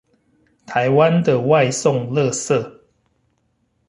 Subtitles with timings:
[0.65, 2.79] 台灣的外送垃圾